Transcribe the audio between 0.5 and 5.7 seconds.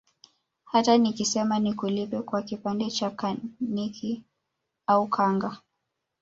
Hata nikisema nikulipe kwa kipande cha kaniki au kanga